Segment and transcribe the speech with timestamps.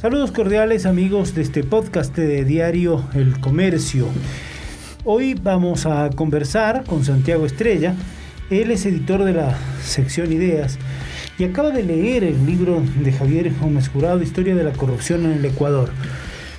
[0.00, 4.08] Saludos cordiales amigos de este podcast de Diario El Comercio.
[5.04, 7.94] Hoy vamos a conversar con Santiago Estrella.
[8.48, 10.78] Él es editor de la sección Ideas
[11.38, 15.32] y acaba de leer el libro de Javier Gómez Jurado, Historia de la corrupción en
[15.32, 15.90] el Ecuador.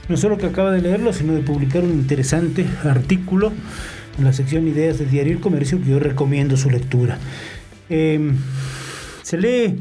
[0.07, 3.51] No solo que acaba de leerlo, sino de publicar un interesante artículo
[4.19, 7.17] en la sección Ideas de Diario El Comercio que yo recomiendo su lectura.
[7.89, 8.37] Em,
[9.23, 9.79] se lee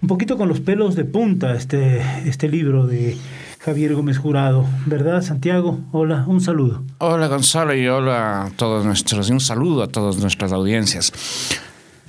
[0.00, 3.16] un poquito con los pelos de punta este, este libro de
[3.58, 5.80] Javier Gómez Jurado, ¿verdad, Santiago?
[5.92, 6.82] Hola, un saludo.
[6.98, 11.12] Hola, Gonzalo, y hola a todos nuestros, y un saludo a todas nuestras audiencias.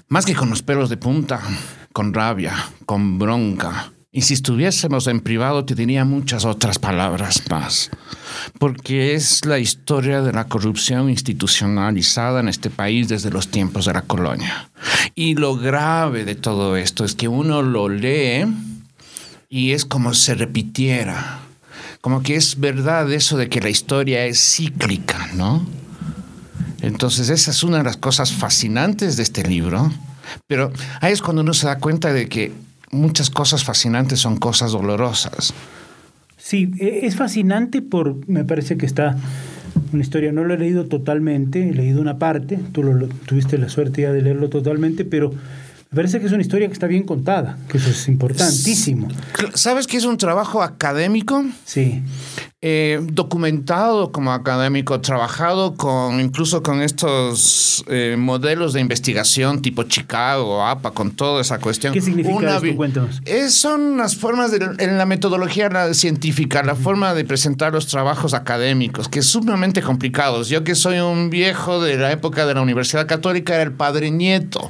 [0.07, 1.39] Más que con los pelos de punta,
[1.91, 2.53] con rabia,
[2.85, 7.91] con bronca, y si estuviésemos en privado te diría muchas otras palabras más,
[8.57, 13.93] porque es la historia de la corrupción institucionalizada en este país desde los tiempos de
[13.93, 14.69] la colonia.
[15.13, 18.45] Y lo grave de todo esto es que uno lo lee
[19.47, 21.41] y es como se repitiera,
[22.01, 25.67] como que es verdad eso de que la historia es cíclica, ¿no?
[26.81, 29.91] Entonces esa es una de las cosas fascinantes de este libro,
[30.47, 34.71] pero ahí es cuando uno se da cuenta de que muchas cosas fascinantes son cosas
[34.71, 35.53] dolorosas.
[36.37, 39.17] Sí, e, es fascinante por, me parece que está
[39.93, 43.69] una historia, no lo he leído totalmente, he leído una parte, tú lo, tuviste la
[43.69, 45.31] suerte ya de leerlo totalmente, pero
[45.91, 49.07] me parece que es una historia que está bien contada, que eso es importantísimo.
[49.55, 51.43] ¿Sabes que es un trabajo académico?
[51.65, 52.03] Sí.
[52.61, 60.67] Eh, documentado como académico, trabajado con incluso con estos eh, modelos de investigación tipo Chicago,
[60.67, 61.93] APA, con toda esa cuestión.
[61.93, 62.75] ¿Qué significa esto?
[62.75, 63.21] Cuéntanos.
[63.47, 69.07] son las formas de, en la metodología científica, la forma de presentar los trabajos académicos,
[69.07, 70.49] que es sumamente complicados.
[70.49, 74.11] Yo que soy un viejo de la época de la Universidad Católica, era el padre
[74.11, 74.69] nieto.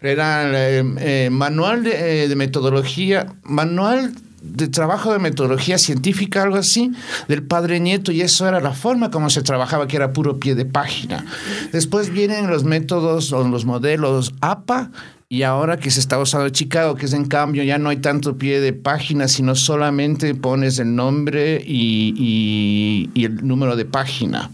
[0.00, 4.12] Era el eh, manual de, de metodología, manual
[4.42, 6.92] de trabajo de metodología científica, algo así,
[7.28, 10.54] del padre nieto, y eso era la forma como se trabajaba, que era puro pie
[10.54, 11.24] de página.
[11.72, 14.90] Después vienen los métodos o los modelos APA,
[15.28, 18.38] y ahora que se está usando Chicago, que es en cambio ya no hay tanto
[18.38, 24.50] pie de página, sino solamente pones el nombre y el número de página.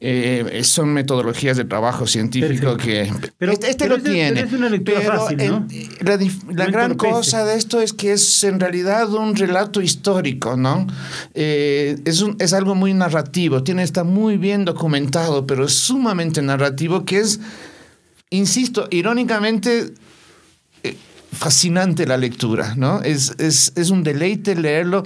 [0.00, 4.40] Eh, son metodologías de trabajo científico que pero, este, este lo tiene.
[4.40, 5.66] es una lectura fácil, ¿no?
[6.52, 10.86] La, gran cosa de esto es que es en realidad un relato histórico, ¿no?
[11.32, 16.42] Eh, es, un, es algo muy narrativo, tiene está muy bien documentado, pero es sumamente
[16.42, 17.40] narrativo que es,
[18.30, 19.94] insisto, irónicamente
[20.82, 20.96] eh,
[21.32, 23.00] fascinante la lectura, ¿no?
[23.00, 25.04] Es, es, es un deleite leerlo,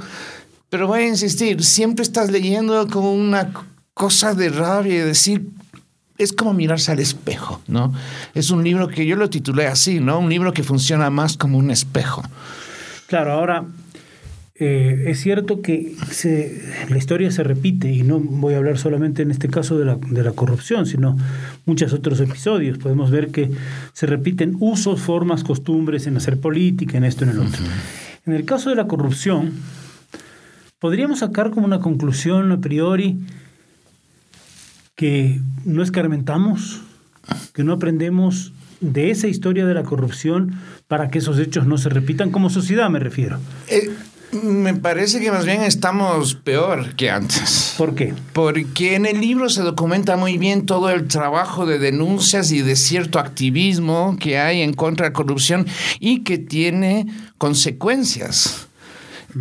[0.70, 3.52] pero voy a insistir, siempre estás leyendo con una
[3.98, 5.44] cosa de rabia y decir,
[6.18, 7.92] es como mirarse al espejo, ¿no?
[8.32, 10.20] Es un libro que yo lo titulé así, ¿no?
[10.20, 12.22] Un libro que funciona más como un espejo.
[13.08, 13.64] Claro, ahora
[14.54, 15.96] eh, es cierto que
[16.88, 19.96] la historia se repite y no voy a hablar solamente en este caso de la,
[19.96, 21.16] de la, corrupción, sino
[21.66, 22.78] muchos otros episodios.
[22.78, 23.50] Podemos ver que
[23.94, 27.64] se repiten usos, formas, costumbres en hacer política, en esto, en el otro.
[28.26, 29.54] En el caso de la corrupción,
[30.78, 33.18] podríamos sacar como una conclusión a priori
[34.98, 36.80] que no escarmentamos,
[37.54, 40.56] que no aprendemos de esa historia de la corrupción
[40.88, 43.38] para que esos hechos no se repitan como sociedad, me refiero.
[43.68, 43.90] Eh,
[44.42, 47.76] me parece que más bien estamos peor que antes.
[47.78, 48.12] ¿Por qué?
[48.32, 52.74] Porque en el libro se documenta muy bien todo el trabajo de denuncias y de
[52.74, 55.64] cierto activismo que hay en contra de la corrupción
[56.00, 57.06] y que tiene
[57.38, 58.67] consecuencias.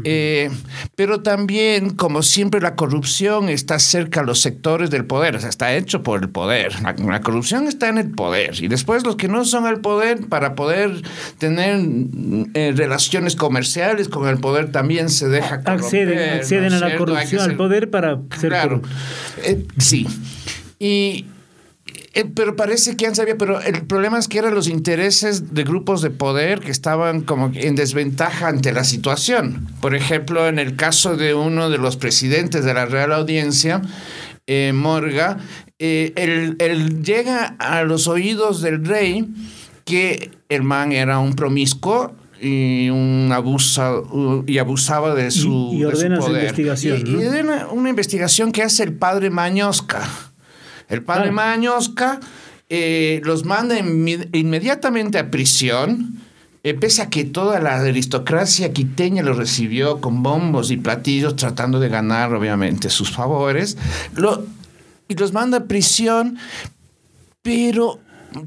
[0.03, 0.49] Eh,
[0.95, 5.49] pero también, como siempre, la corrupción está cerca a los sectores del poder, o sea,
[5.49, 6.73] está hecho por el poder.
[6.81, 8.61] La, corrupción está en el poder.
[8.61, 11.01] Y después los que no son el poder, para poder
[11.37, 11.79] tener
[12.53, 16.33] eh, relaciones comerciales con el poder, también se deja corromper.
[16.33, 18.81] Acceden, a la corrupción, al poder para ser claro,
[19.43, 20.05] eh, sí.
[20.79, 21.25] Y
[22.17, 25.63] eh, pero parece que han sabido, pero el problema es que eran los intereses de
[25.63, 29.67] grupos de poder que estaban como en desventaja ante la situación.
[29.81, 33.84] Por ejemplo, en el caso de uno de los presidentes de la Real Audiencia,
[34.47, 35.37] eh, Morga,
[35.78, 39.28] eh, él, llega a los oídos del rey
[39.85, 46.19] que el man era un promiscuo y un abuso y abusaba de su, y, ordena
[46.19, 50.02] Su investigación, y, ordena una investigación que hace el padre Mañosca
[50.89, 52.19] el padre Mañosca
[52.69, 56.19] eh, los manda inmediatamente a prisión,
[56.63, 61.79] eh, pese a que toda la aristocracia quiteña lo recibió con bombos y platillos, tratando
[61.79, 63.78] de ganar, obviamente, sus favores.
[65.07, 66.37] y los manda a prisión,
[67.41, 67.99] pero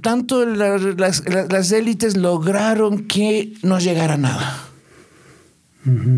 [0.02, 4.66] tanto las, las élites lograron que no llegara nada.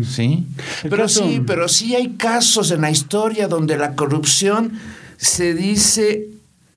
[0.03, 0.45] ¿Sí?
[0.89, 4.73] Pero sí, pero sí hay casos en la historia donde la corrupción
[5.23, 6.27] se dice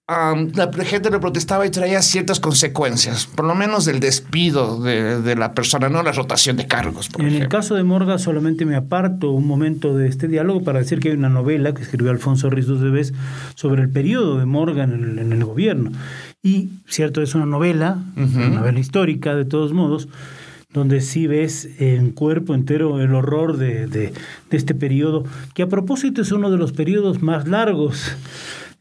[0.09, 5.53] la gente le protestaba y traía ciertas consecuencias, por lo menos del despido de, la
[5.53, 7.11] persona, no la rotación de cargos.
[7.19, 11.01] en el caso de Morga solamente me aparto un momento de este diálogo para decir
[11.01, 13.15] que hay una novela que escribió Alfonso Rizos de Vez
[13.57, 15.91] sobre el periodo de Morga en el, gobierno.
[16.41, 20.09] Y, cierto, es una novela, una novela histórica de todos modos,
[20.77, 24.13] donde sí ves en cuerpo entero el horror de, de,
[24.51, 25.25] este periodo,
[25.55, 28.15] que a propósito es uno de los periodos más largos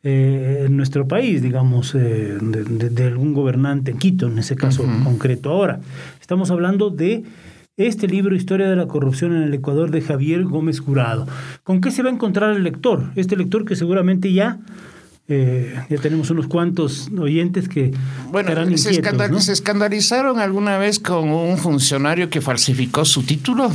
[0.04, 5.50] eh, en nuestro país, digamos, eh, de, algún gobernante en Quito, en ese caso concreto.
[5.50, 5.80] Ahora,
[6.20, 7.24] estamos hablando de
[7.78, 11.28] este libro, Historia de la Corrupción en el Ecuador, de Javier Gómez Jurado.
[11.64, 13.12] ¿Con qué se va a encontrar el lector?
[13.16, 14.60] Este lector que seguramente ya
[15.28, 17.92] eh, ya tenemos unos cuantos oyentes que
[18.32, 23.72] bueno se, se, escandalizaron alguna vez con un funcionario que falsificó su título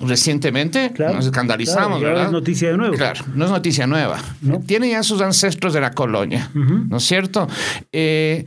[0.00, 0.92] recientemente.
[0.98, 2.22] nos escandalizamos, ¿verdad?
[2.22, 2.94] No es noticia de nuevo.
[2.94, 4.18] Claro, no es noticia nueva.
[4.66, 7.48] Tiene ya sus ancestros de la colonia, ¿no es cierto?
[7.92, 8.44] Eh,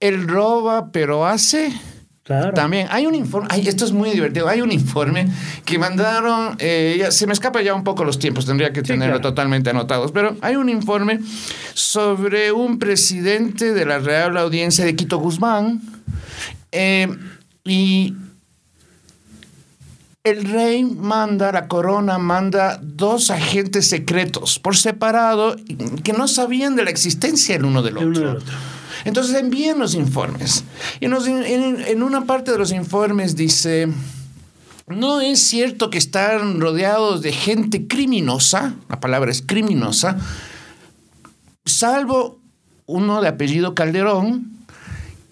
[0.00, 1.72] él roba, pero hace.
[2.28, 2.52] Claro.
[2.52, 5.28] También hay un informe, esto es muy divertido, hay un informe
[5.64, 9.70] que mandaron, eh, se me escapa ya un poco los tiempos, tendría que tenerlo totalmente
[9.70, 11.20] anotados, pero hay un informe
[11.72, 15.80] sobre un presidente de la Real Audiencia de Quito Guzmán
[16.70, 17.08] eh,
[17.64, 18.14] y
[20.22, 25.56] el rey manda, la corona manda dos agentes secretos por separado
[26.04, 28.38] que no sabían de la existencia el uno del otro.
[29.08, 30.64] Entonces envían los informes.
[31.00, 33.88] Y en, una parte de los informes dice,
[34.86, 40.18] no es cierto que están rodeados de gente criminosa, la palabra es criminosa,
[41.64, 42.38] salvo
[42.86, 44.58] uno de apellido Calderón,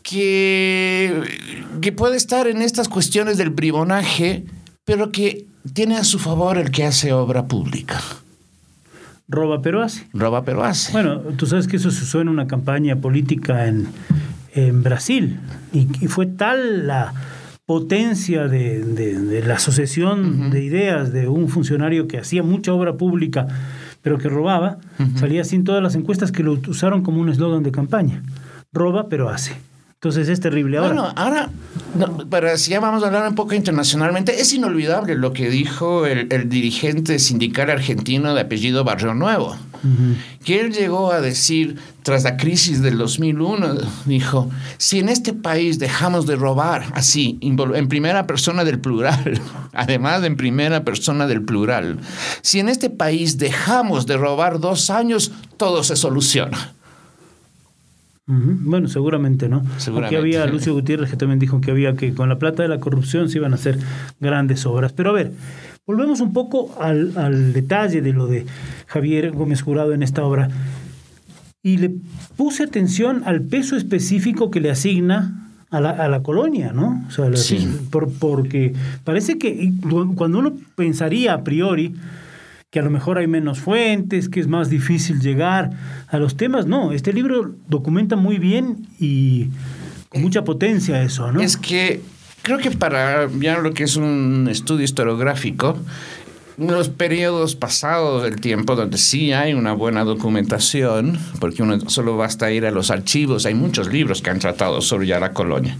[0.02, 1.22] que,
[1.80, 4.44] que puede estar en estas cuestiones del bribonaje
[4.86, 8.00] pero que tiene a su favor el que hace obra pública.
[9.28, 10.06] Roba pero hace.
[10.12, 10.92] Roba pero hace.
[10.92, 13.86] Bueno, tú sabes que eso se usó en una campaña política en,
[14.82, 15.38] Brasil
[15.74, 17.12] y, fue tal la
[17.66, 23.48] potencia de, la asociación de ideas de un funcionario que hacía mucha obra pública
[24.00, 24.78] pero que robaba,
[25.16, 28.22] salía sin todas las encuestas que lo usaron como un eslogan de campaña.
[28.72, 29.56] Roba pero hace.
[30.06, 30.78] Entonces es terrible.
[30.78, 31.50] Ahora, bueno, ahora,
[32.30, 36.48] pero si ya vamos a hablar un poco internacionalmente, es inolvidable lo que dijo el,
[36.48, 39.56] dirigente sindical argentino de apellido Barrio Nuevo,
[40.44, 44.48] que él llegó a decir, tras la crisis del 2001, dijo,
[44.78, 49.40] si en este país dejamos de robar así, en primera persona del plural,
[49.72, 51.98] además en primera persona del plural,
[52.42, 56.75] si en este país dejamos de robar dos años, todo se soluciona.
[58.28, 59.64] Bueno, seguramente no.
[59.78, 60.16] Seguramente.
[60.16, 62.80] Aquí había Lucio Gutiérrez que también dijo que había que con la plata de la
[62.80, 63.78] corrupción se iban a hacer
[64.18, 64.92] grandes obras.
[64.92, 65.32] Pero a ver,
[65.86, 68.44] volvemos un poco al, detalle de lo de
[68.88, 70.48] Javier Gómez Jurado en esta obra.
[71.62, 71.94] Y le
[72.36, 77.04] puse atención al peso específico que le asigna a la, a la colonia, ¿no?
[77.08, 77.68] O sea, sí.
[77.90, 78.74] por, porque
[79.04, 79.72] parece que
[80.16, 81.94] cuando uno pensaría a priori
[82.76, 85.70] que a lo mejor hay menos fuentes, que es más difícil llegar
[86.08, 86.66] a los temas.
[86.66, 89.46] No, este libro documenta muy bien y
[90.10, 91.40] con mucha potencia eso, ¿no?
[91.40, 92.02] Es que
[92.42, 95.78] creo que para ya lo que es un estudio historiográfico,
[96.58, 102.52] los periodos pasados del tiempo donde sí hay una buena documentación, porque uno solo basta
[102.52, 105.78] ir a los archivos, hay muchos libros que han tratado sobre ya la colonia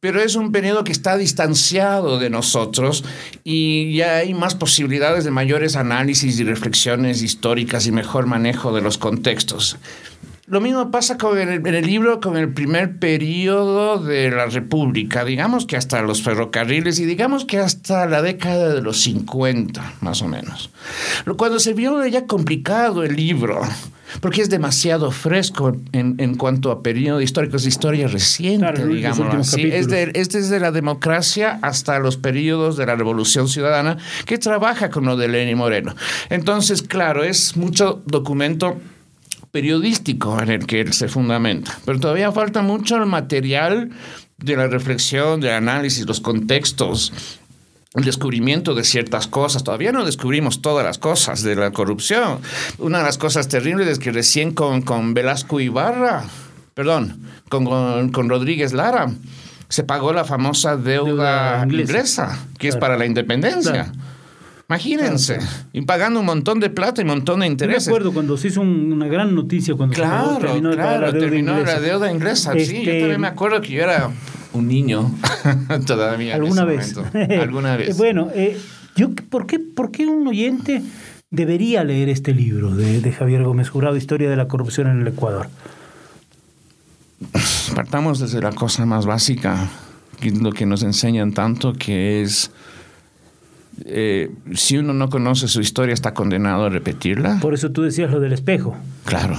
[0.00, 3.04] pero es un periodo que está distanciado de nosotros
[3.44, 8.82] y ya hay más posibilidades de mayores análisis y reflexiones históricas y mejor manejo de
[8.82, 9.78] los contextos.
[10.48, 15.24] Lo mismo pasa con el, en el libro con el primer periodo de la República,
[15.24, 20.22] digamos que hasta los ferrocarriles y digamos que hasta la década de los 50, más
[20.22, 20.70] o menos.
[21.36, 23.60] Cuando se vio ya complicado el libro,
[24.20, 29.62] porque es demasiado fresco en, en cuanto a periodos históricos de historia reciente, digamos así.
[29.62, 34.90] Es de, es desde la democracia hasta los periodos de la Revolución Ciudadana que trabaja
[34.90, 35.94] con lo de Lenin Moreno.
[36.30, 38.78] Entonces, claro, es mucho documento
[39.50, 41.78] periodístico en el que él se fundamenta.
[41.84, 43.90] Pero todavía falta mucho el material
[44.38, 47.12] de la reflexión, del análisis, los contextos,
[47.94, 49.64] el descubrimiento de ciertas cosas.
[49.64, 52.38] Todavía no descubrimos todas las cosas de la corrupción.
[52.78, 56.24] Una de las cosas terribles es que recién con, con Velasco Ibarra,
[56.74, 59.10] perdón, con, con, Rodríguez Lara,
[59.68, 63.92] se pagó la famosa deuda, inglesa, que es para la independencia.
[64.68, 65.38] Imagínense,
[65.72, 67.86] y pagando un montón de plata y un montón de intereses.
[67.86, 71.52] Me acuerdo cuando se hizo una gran noticia cuando claro, terminó, claro, la deuda terminó
[71.52, 71.72] inglesa.
[71.72, 72.52] la deuda inglesa.
[72.52, 74.10] Sí, yo este, también me acuerdo que yo era
[74.52, 75.10] un niño
[75.86, 76.36] todavía.
[76.36, 76.96] en ¿Alguna ese vez?
[76.96, 77.42] momento.
[77.42, 77.96] Alguna vez.
[77.96, 78.58] bueno, eh,
[78.94, 80.82] yo, ¿por, qué, ¿por qué un oyente
[81.30, 85.08] debería leer este libro de, de Javier Gómez Jurado, Historia de la corrupción en el
[85.08, 85.48] Ecuador?
[87.74, 89.66] Partamos desde la cosa más básica,
[90.42, 92.50] lo que nos enseñan tanto, que es
[93.84, 97.38] eh, si uno no conoce su historia está condenado a repetirla.
[97.40, 98.76] Por eso tú decías lo del espejo.
[99.04, 99.36] Claro.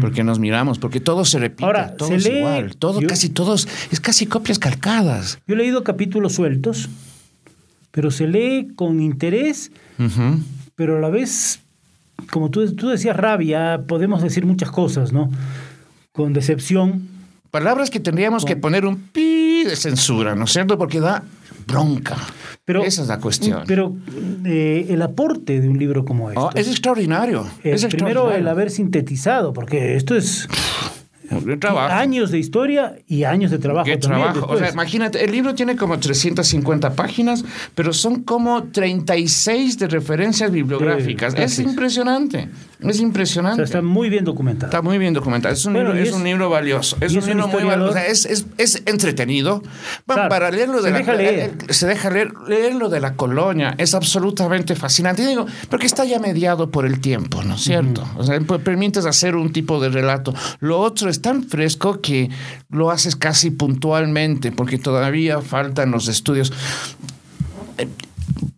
[0.00, 3.08] Porque nos miramos, porque todo se repite, Ahora, todo se es lee- igual, todo yo-
[3.08, 5.40] casi todos es casi copias calcadas.
[5.48, 6.88] Yo he leído capítulos sueltos,
[7.90, 10.38] pero se lee con interés, Ujú.
[10.76, 11.58] pero a la vez,
[12.30, 15.28] como tú, tú decías, rabia, podemos decir muchas cosas, ¿no?
[16.12, 17.08] Con decepción.
[17.50, 20.78] Palabras que tendríamos que poner un pi de censura, ¿no es cierto?
[20.78, 21.24] Porque da
[21.66, 22.16] bronca.
[22.64, 23.64] Pero, Esa es la cuestión.
[23.66, 23.94] Pero
[24.44, 26.40] eh, el aporte de un libro como este.
[26.40, 27.46] Oh, es extraordinario.
[27.62, 30.48] Eh, es primero el haber sintetizado, porque esto es
[31.90, 33.86] años de historia y años de trabajo.
[33.86, 34.52] Qué también trabajo.
[34.52, 37.44] O sea, imagínate, el libro tiene como 350 páginas,
[37.74, 41.34] pero son como 36 de referencias bibliográficas.
[41.34, 41.62] Sí, es así
[42.90, 43.00] es.
[43.00, 43.62] impresionante.
[43.62, 44.70] Es O sea, está muy bien documentado.
[44.70, 45.54] Está muy bien documentado.
[45.54, 46.96] Es un, Bueno, libro, es, es- un libro valioso.
[47.00, 47.90] Es un es un libro muy valioso.
[47.90, 49.62] O sea, es, es, es entretenido.
[50.06, 51.52] Claro, para leerlo de se la, deja leer.
[51.70, 53.74] Se deja leer, leerlo de la colonia.
[53.78, 55.22] Es absolutamente fascinante.
[55.22, 58.04] Y digo, porque está ya mediado por el tiempo, ¿no es cierto?
[58.16, 60.34] O sea, pues, permites hacer un tipo de relato.
[60.60, 62.30] Lo otro es tan fresco que
[62.70, 66.52] lo haces casi puntualmente, porque todavía faltan los estudios.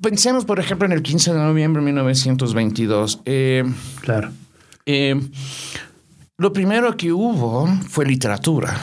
[0.01, 3.21] Pensemos, por ejemplo, en el 15 de noviembre de 1922.
[3.25, 3.65] Eh,
[4.01, 4.31] Claro.
[4.87, 5.21] eh,
[6.39, 8.77] lo primero que hubo fue literatura.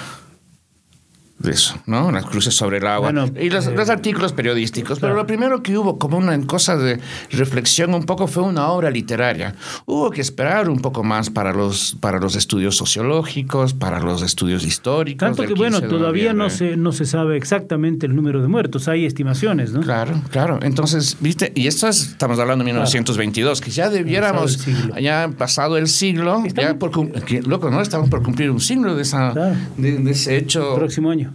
[1.44, 2.10] De eso, ¿no?
[2.12, 3.12] Las cruces sobre el agua.
[3.12, 5.00] Bueno, y los, eh, los artículos periodísticos.
[5.00, 5.16] Pero claro.
[5.24, 7.00] lo primero que hubo como una cosa de
[7.32, 9.54] reflexión un poco fue una obra literaria.
[9.86, 14.64] Hubo que esperar un poco más para los, para los estudios sociológicos, para los estudios
[14.66, 15.20] históricos.
[15.20, 18.48] Tanto que, bueno, 15 de todavía no se, no se sabe exactamente el número de
[18.48, 18.88] muertos.
[18.88, 19.82] Hay estimaciones, ¿no?
[19.82, 20.60] Claro, claro.
[20.62, 25.78] Entonces, viste, y esto es, estamos hablando de 1922, que ya debiéramos, Pasado ya pasado
[25.78, 27.82] el siglo, ya Estamos- por, cum- que, loco, ¿no?
[27.82, 29.56] Estamos por cumplir un siglo de, esa, Claro.
[29.78, 31.33] de, de ese hecho Próximo año.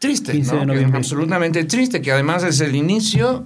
[0.00, 0.58] Triste, 15 de ¿no?
[0.58, 0.98] Que es noviembre.
[0.98, 3.44] absolutamente triste, que además es el inicio,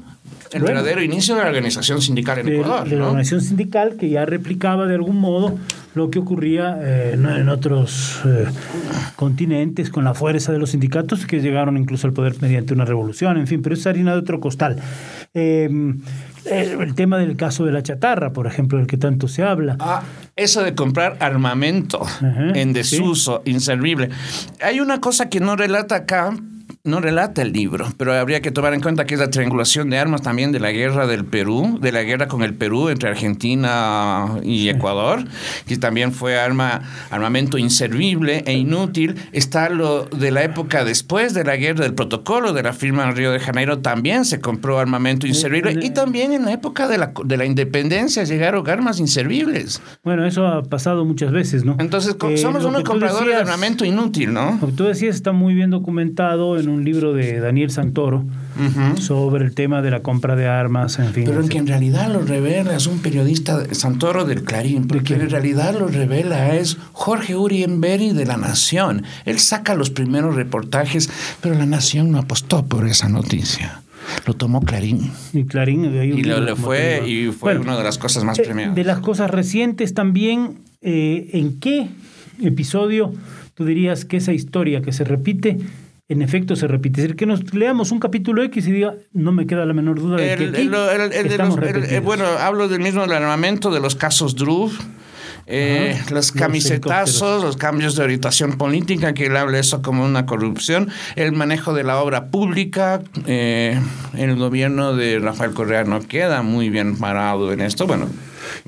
[0.53, 0.77] el Bueno.
[0.77, 4.25] verdadero inicio de la organización sindical en de, Ecuador, de la organización sindical que ya
[4.25, 5.59] replicaba de algún modo
[5.97, 8.47] lo que ocurría eh, en- en otros eh,
[9.17, 13.37] continentes con la fuerza de los sindicatos que llegaron incluso al poder mediante una revolución,
[13.37, 14.77] en fin, pero es harina de otro costal.
[15.35, 15.69] Eh,
[16.47, 19.77] el tema del caso de la chatarra, por ejemplo, del que tanto se habla.
[19.81, 20.03] Ah,
[20.37, 24.11] eso de comprar armamento Ajá, en desuso, inservible.
[24.61, 26.35] Hay una cosa que no relata acá,
[26.87, 29.97] no relata el libro, pero habría que tomar en cuenta que es la triangulación de
[29.97, 34.27] armas también de la guerra del Perú, de la guerra con el Perú entre Argentina
[34.43, 35.25] y Ecuador,
[35.67, 39.15] que también fue arma, armamento inservible e inútil.
[39.33, 43.17] Está lo de la época después de la guerra del protocolo de la firma en
[43.17, 47.15] Río de Janeiro, también se compró armamento inservible y también en la época de la,
[47.25, 49.81] de la independencia llegaron armas inservibles.
[50.03, 51.77] Bueno, eso ha pasado muchas veces, ¿no?
[51.79, 54.59] Entonces, Eh, somos unos compradores de armamento inútil, ¿no?
[54.61, 58.25] Lo que tú decías está muy bien documentado en un libro de Daniel Santoro
[58.99, 61.25] sobre el tema de la compra de armas, en fin.
[61.27, 65.05] Pero en que en realidad lo revela es un periodista de Santoro del Clarín, porque
[65.05, 65.21] quién?
[65.21, 69.05] en realidad lo revela es Jorge Urienberry de La Nación.
[69.25, 73.83] Él saca los primeros reportajes, pero La Nación no apostó por esa noticia.
[74.27, 75.11] Lo tomó Clarín.
[75.33, 78.25] Y Clarín, hay un Y lo, le fue, y fue Bueno, una de las cosas
[78.25, 78.75] más eh, premiadas.
[78.75, 81.89] De las cosas recientes también, eh, ¿en qué
[82.43, 83.13] episodio
[83.55, 85.59] tú dirías que esa historia que se repite,
[86.09, 87.01] en efecto se repite?
[87.01, 90.01] Es decir, que nos leamos un capítulo X y diga, no me queda la menor
[90.01, 92.05] duda de que aquí el- el- estamos los- el- el- repetidos.
[92.05, 94.71] bueno, hablo del mismo del armamento, de los casos Drew,
[95.47, 100.27] eh, los los camisetazos, los cambios de orientación política, que él habla eso como una
[100.27, 103.79] corrupción, el manejo de la obra pública, eh,
[104.17, 108.09] el gobierno de Rafael Correa no queda muy bien parado en esto, bueno.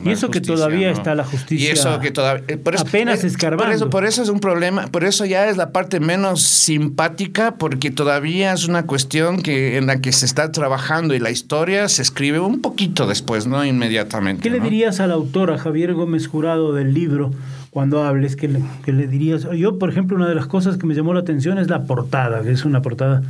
[0.02, 2.44] Y eso que todavía está la justicia Y eso que todavía...
[2.48, 3.64] eh, por eso- apenas eh, escarbando.
[3.66, 7.56] Por eso, por eso es un problema, por eso ya es la parte menos simpática,
[7.56, 11.88] porque todavía es una cuestión que en la que se está trabajando y la historia
[11.88, 14.42] se escribe un poquito después, no inmediatamente.
[14.42, 17.30] ¿Qué le dirías al autor, a Javier Gómez Jurado del libro,
[17.70, 18.36] cuando hables?
[18.36, 19.46] ¿Qué le, qué le dirías?
[19.56, 22.42] Yo, por ejemplo, una de las cosas que me llamó la atención es la portada,
[22.42, 23.22] que es una portada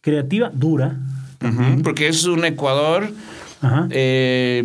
[0.00, 0.96] creativa, dura.
[1.82, 3.08] Porque es un Ecuador
[3.90, 4.64] eh,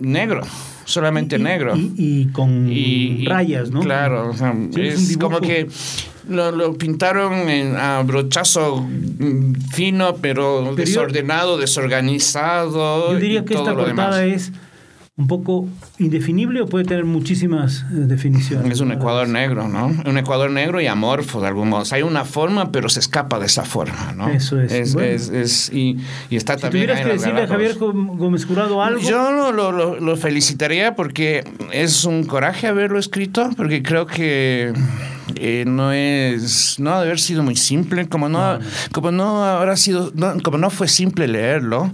[0.00, 0.42] negro,
[0.84, 1.76] solamente Y- negro.
[1.76, 3.80] Y, y con Y- rayas, ¿no?
[3.80, 5.68] Claro, o sea, Sí, es como que
[6.28, 13.12] lo, lo pintaron en- a brochazo mm, fino, pero, desordenado, desorganizado.
[13.12, 14.50] Yo diría que esta portada demás.
[14.50, 14.52] es
[15.18, 15.66] un poco
[15.98, 18.70] indefinible o puede tener muchísimas eh, definiciones.
[18.70, 19.86] Es un Ecuador negro, ¿no?
[19.86, 21.82] Un Ecuador negro y amorfo de algún modo.
[21.82, 24.28] O sea, hay una forma, pero se escapa de esa forma, ¿no?
[24.28, 24.70] Eso es.
[24.70, 25.08] Es, Bueno.
[25.14, 25.96] es- es- y,
[26.28, 26.84] y está Si también.
[26.84, 31.44] tuvieras que decirle a Javier Gómez Jurado algo, Yo lo, lo- lo- lo felicitaría porque
[31.72, 34.74] es un coraje haberlo escrito, porque creo que
[35.36, 38.58] eh, no es, no ha de haber sido muy simple, como no,
[38.92, 41.90] como no habrá sido, no- como no fue simple leerlo.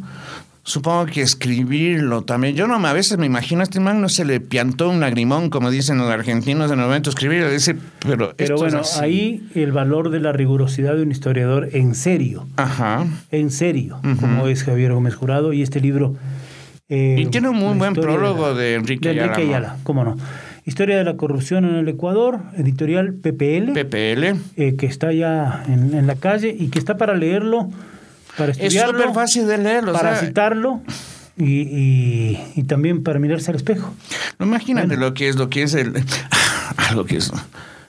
[0.64, 2.54] Supongo que escribirlo también.
[2.54, 5.50] Yo no a veces me imagino a este man no se le piantó un lagrimón,
[5.50, 7.48] como dicen los argentinos en el momento de escribir.
[7.50, 7.74] Dice,
[8.06, 9.00] pero, pero esto es bueno, así".
[9.00, 13.04] ahí el valor de la rigurosidad de un historiador en serio, Ajá.
[13.32, 16.14] en serio, como es Javier Gómez Jurado y este libro.
[16.88, 19.64] eh, Y tiene un muy buen prólogo la- de Enrique de Enrique Ayala, ¿no?
[19.66, 20.16] Ayala, cómo no.
[20.64, 23.72] Historia de la corrupción en el Ecuador, editorial PPL.
[23.72, 24.36] PPL.
[24.56, 27.68] eh, que está ya en, en la calle y que está para leerlo,
[28.36, 29.90] para Es estudiarlo, súper fácil de leerlo.
[29.92, 30.80] o para sea, citarlo
[31.36, 33.94] y, y- y también para mirarse al espejo.
[34.38, 35.92] No, Imagínate lo que es, lo que es el,
[36.76, 37.30] algo que es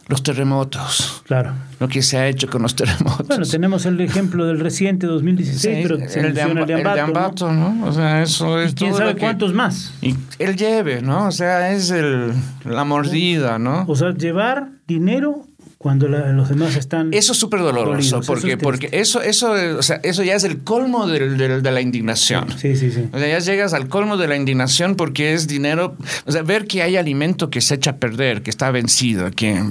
[0.10, 1.54] los terremotos, Claro.
[1.80, 3.26] lo que se ha hecho con los terremotos.
[3.26, 6.68] Bueno, tenemos el ejemplo del reciente 2016, Sí, pero se el, de menciona Amba- el
[6.68, 7.66] de el Ambato, ¿no?
[7.68, 7.88] Ambato, ¿no?
[7.88, 9.94] O sea, eso es Y quién todo sabe lo que- cuántos más.
[10.02, 11.28] Y él lleve, ¿no?
[11.28, 12.34] O sea, es el,
[12.66, 13.86] la mordida, ¿no?
[13.88, 15.48] O sea, llevar dinero
[15.84, 17.14] cuando la- los demás están...
[17.14, 20.34] Eso es súper doloroso, Dolidos, eso porque, es porque eso, eso, o sea, eso ya
[20.34, 22.46] es el colmo del- del- de la indignación.
[22.58, 23.10] Sí, sí, sí.
[23.12, 26.68] O sea, ya llegas al colmo de la indignación porque es dinero, o sea, ver
[26.68, 29.62] que hay alimento que se echa a perder, que está vencido, que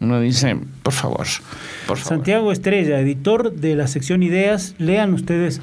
[0.00, 1.26] uno dice, por favor,
[1.86, 2.16] por favor.
[2.18, 4.74] Santiago Estrella, editor de la sección Ideas.
[4.78, 5.62] Lean ustedes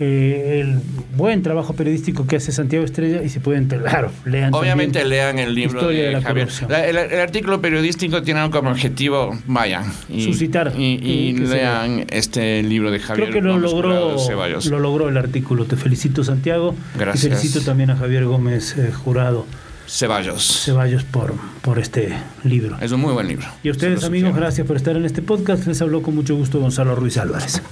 [0.00, 0.78] eh, el
[1.16, 5.54] buen trabajo periodístico que hace Santiago Estrella y se pueden, claro, lean Obviamente lean el
[5.54, 6.48] libro Historia de, de la Javier.
[6.68, 10.72] La- el, el artículo periodístico tiene como objetivo, vayan y, Suscitar.
[10.78, 13.30] y, y que se lean este libro de Javier.
[13.30, 14.16] Creo que lo logró,
[14.70, 15.64] lo logró el artículo.
[15.64, 16.74] Te felicito, Santiago.
[16.98, 17.24] Gracias.
[17.24, 19.46] Y felicito también a Javier Gómez eh, Jurado
[19.88, 20.62] Ceballos.
[20.64, 22.12] Ceballos por, por este
[22.44, 22.76] libro.
[22.80, 23.46] Es un muy buen libro.
[23.64, 24.44] Y a ustedes, amigos, sugiero.
[24.46, 25.66] gracias por estar en este podcast.
[25.66, 27.62] Les habló con mucho gusto Gonzalo Ruiz Álvarez.